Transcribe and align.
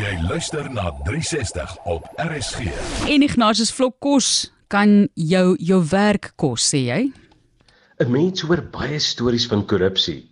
Jy 0.00 0.14
luister 0.24 0.64
na 0.72 0.86
360 1.04 1.72
op 1.92 2.06
RSG. 2.16 2.70
En 3.12 3.20
Ignatius 3.20 3.72
vlok 3.76 3.98
kos 4.00 4.28
kan 4.72 5.10
jou 5.12 5.56
jou 5.60 5.80
werk 5.90 6.30
kos, 6.40 6.70
sê 6.72 6.78
jy? 6.86 7.00
'n 8.00 8.08
Mens 8.08 8.40
hoor 8.48 8.62
baie 8.76 8.96
stories 8.98 9.44
van 9.50 9.66
korrupsie, 9.72 10.30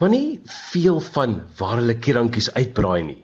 maar 0.00 0.08
nie 0.14 0.40
veel 0.72 1.00
van 1.12 1.34
waar 1.58 1.82
hulle 1.82 1.98
kierankies 2.06 2.48
uitbraai 2.54 3.02
nie. 3.10 3.20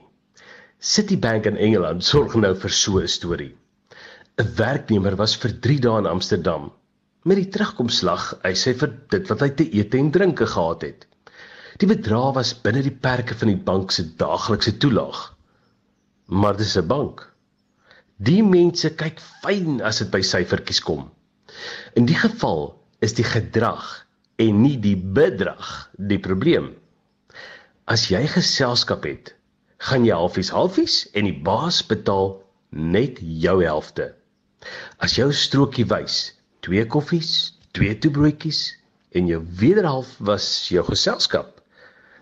Citibank 0.77 1.49
in 1.49 1.57
Engeland 1.57 2.05
sorg 2.05 2.35
nou 2.35 2.53
vir 2.53 2.69
so 2.81 3.01
'n 3.01 3.07
storie. 3.07 3.55
'n 4.37 4.53
Werknemer 4.61 5.15
was 5.15 5.35
vir 5.35 5.57
3 5.59 5.79
dae 5.79 5.97
in 5.97 6.11
Amsterdam. 6.13 6.71
Met 7.25 7.37
die 7.37 7.49
terugkomslag 7.49 8.37
eis 8.43 8.65
hy 8.65 8.73
vir 8.73 8.93
dit 9.09 9.27
wat 9.29 9.41
hy 9.41 9.49
te 9.49 9.65
eet 9.73 9.95
en 9.95 10.11
drinke 10.11 10.45
gehad 10.45 10.81
het. 10.81 11.07
Die 11.79 11.87
bedrag 11.87 12.35
was 12.35 12.53
binne 12.53 12.83
die 12.83 12.97
perke 13.07 13.33
van 13.33 13.47
die 13.47 13.63
bank 13.73 13.91
se 13.91 14.05
daaglikse 14.15 14.77
toelaag. 14.77 15.38
Maar 16.29 16.57
dis 16.57 16.77
'n 16.77 16.87
bank. 16.87 17.25
Die 18.17 18.43
mense 18.43 18.89
kyk 18.95 19.19
fyn 19.41 19.81
as 19.81 19.97
dit 19.97 20.11
by 20.11 20.21
syfertjies 20.21 20.81
kom. 20.85 21.09
In 21.97 22.05
die 22.05 22.17
geval 22.19 22.75
is 22.99 23.15
die 23.17 23.25
gedrag 23.25 24.05
en 24.35 24.61
nie 24.61 24.77
die 24.79 24.97
bedrag 24.97 25.89
die 25.97 26.19
probleem. 26.19 26.75
As 27.89 28.09
jy 28.13 28.21
geselskap 28.27 29.07
het, 29.09 29.33
gaan 29.77 30.05
jy 30.05 30.13
halfies 30.13 30.51
halfies 30.53 31.07
en 31.17 31.25
die 31.25 31.39
baas 31.49 31.81
betaal 31.85 32.35
net 32.69 33.17
jou 33.21 33.63
helfte. 33.63 34.13
As 34.99 35.15
jou 35.15 35.31
strokie 35.33 35.87
wys, 35.89 36.35
twee 36.61 36.85
koffies, 36.85 37.57
twee 37.71 37.95
toebroodjies 37.97 38.75
en 39.17 39.27
jou 39.31 39.41
wederhalf 39.61 40.11
was 40.19 40.45
jou 40.69 40.83
geselskap, 40.85 41.63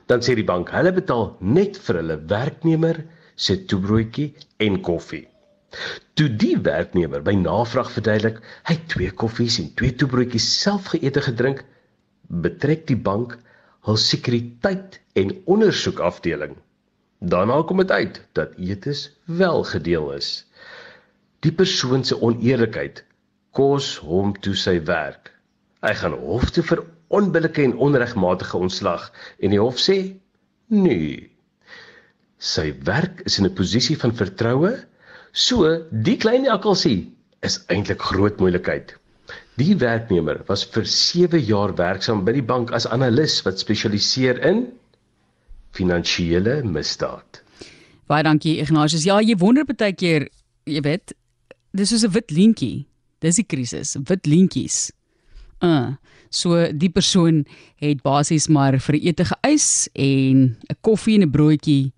dan 0.08 0.24
sê 0.24 0.38
die 0.38 0.48
bank 0.48 0.71
hulle 0.71 0.94
betaal 0.96 1.34
net 1.41 1.76
vir 1.84 1.99
hulle 1.99 2.21
werknemer 2.32 3.02
se 3.38 3.55
toebroodjie 3.70 4.32
en 4.66 4.80
koffie. 4.82 5.26
Toe 6.18 6.27
die 6.41 6.55
werknemer 6.66 7.21
by 7.26 7.35
navraag 7.38 7.90
verduidelik 7.93 8.40
hy 8.70 8.76
twee 8.93 9.13
koffies 9.24 9.60
en 9.62 9.70
twee 9.80 9.93
toebroodjies 10.02 10.48
self 10.62 10.91
geëet 10.93 11.20
en 11.21 11.27
gedrink, 11.27 11.60
betrek 12.46 12.88
die 12.90 12.99
bank 13.10 13.38
hul 13.88 13.99
sekuriteit 14.02 14.98
en 15.21 15.35
ondersoek 15.46 16.02
afdeling. 16.10 16.58
Daarna 17.20 17.62
kom 17.68 17.82
dit 17.84 17.91
uit 17.91 18.20
dat 18.38 18.58
etes 18.58 19.08
wel 19.26 19.63
gedeel 19.63 20.12
is. 20.18 20.32
Die 21.46 21.54
persoon 21.54 22.04
se 22.05 22.18
oneerlikheid 22.21 23.04
kos 23.58 23.96
hom 24.05 24.34
toe 24.41 24.55
sy 24.58 24.77
werk. 24.90 25.32
Hy 25.85 25.93
gaan 26.02 26.18
hof 26.26 26.52
toe 26.54 26.65
vir 26.65 26.84
onbillike 27.13 27.63
en 27.63 27.77
onregmatige 27.88 28.58
ontslag 28.58 29.10
en 29.40 29.54
die 29.54 29.62
hof 29.62 29.80
sê 29.82 29.98
nee. 30.74 31.37
Sy 32.38 32.70
werk 32.85 33.24
is 33.26 33.40
in 33.40 33.46
'n 33.46 33.54
posisie 33.54 33.98
van 33.98 34.13
vertroue, 34.13 34.85
so 35.34 35.85
die 35.91 36.18
klein 36.18 36.46
jakkalsie 36.46 37.10
is 37.41 37.60
eintlik 37.68 38.02
groot 38.02 38.38
moeilikheid. 38.40 38.93
Die 39.57 39.76
werknemer 39.76 40.43
was 40.48 40.63
vir 40.63 40.85
7 40.85 41.40
jaar 41.40 41.74
werksaam 41.76 42.24
by 42.26 42.32
die 42.32 42.46
bank 42.46 42.71
as 42.71 42.85
analis 42.85 43.41
wat 43.46 43.60
spesialiseer 43.60 44.38
in 44.46 44.68
finansiële 45.74 46.62
misdaad. 46.63 47.41
Baie 48.08 48.24
dankie 48.24 48.60
Ignatius. 48.62 49.04
Ja, 49.04 49.20
jy 49.20 49.35
wonder 49.35 49.65
baie 49.65 49.93
keer, 49.93 50.30
jy 50.65 50.82
weet, 50.82 51.13
dis 51.74 51.90
soos 51.90 52.05
'n 52.05 52.13
wit 52.13 52.32
lintjie. 52.32 52.85
Dis 53.20 53.35
die 53.35 53.46
krisis, 53.46 53.98
wit 54.08 54.27
lintjies. 54.27 54.91
Uh, 55.62 55.98
so 56.30 56.71
die 56.71 56.90
persoon 56.90 57.46
het 57.82 58.04
basies 58.04 58.48
maar 58.48 58.77
vir 58.80 58.96
ete 58.96 59.26
geëis 59.26 59.90
en 59.96 60.55
'n 60.70 60.77
koffie 60.82 61.15
en 61.15 61.24
'n 61.24 61.32
broodjie 61.32 61.93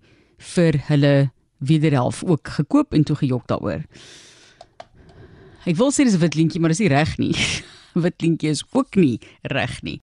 vir 0.54 0.78
hulle 0.88 1.30
wederhelf 1.60 2.22
ook 2.24 2.48
gekoop 2.56 2.94
en 2.96 3.04
toe 3.04 3.16
gejok 3.16 3.46
daaroor. 3.50 3.84
Ek 5.68 5.76
wil 5.76 5.92
sê 5.92 6.06
dis 6.08 6.16
'n 6.16 6.22
wit 6.22 6.34
lintjie, 6.34 6.60
maar 6.60 6.72
dis 6.72 6.80
nie 6.80 6.88
reg 6.92 7.18
nie. 7.18 7.34
Wit 8.04 8.22
lintjie 8.22 8.50
is 8.50 8.62
ook 8.72 8.94
nie 8.96 9.18
reg 9.42 9.82
nie. 9.82 9.98